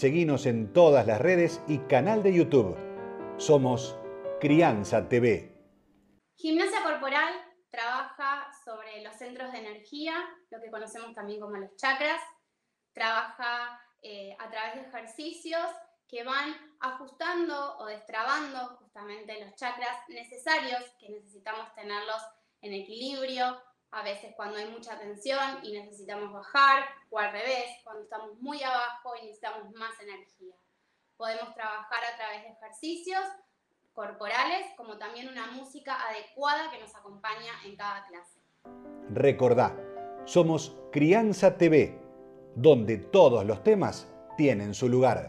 [0.00, 2.74] Seguinos en todas las redes y canal de YouTube.
[3.36, 3.98] Somos
[4.40, 5.54] Crianza TV.
[6.36, 7.34] Gimnasia corporal
[7.68, 10.14] trabaja sobre los centros de energía,
[10.48, 12.18] lo que conocemos también como los chakras.
[12.94, 15.68] Trabaja eh, a través de ejercicios
[16.08, 22.22] que van ajustando o destrabando justamente los chakras necesarios que necesitamos tenerlos
[22.62, 23.60] en equilibrio,
[23.92, 28.62] a veces cuando hay mucha tensión y necesitamos bajar, o al revés, cuando estamos muy
[28.62, 30.54] abajo y necesitamos más energía.
[31.16, 33.24] Podemos trabajar a través de ejercicios
[33.92, 38.40] corporales, como también una música adecuada que nos acompaña en cada clase.
[39.12, 39.76] Recordá,
[40.26, 42.00] somos Crianza TV,
[42.54, 45.28] donde todos los temas tienen su lugar.